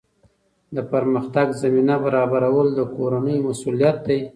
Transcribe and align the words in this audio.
د 0.75 0.77
پرمختګ 0.91 1.47
زمینه 1.61 1.95
برابرول 2.05 2.67
د 2.75 2.79
کورنۍ 2.95 3.37
مسؤلیت 3.47 3.97
دی. 4.07 4.19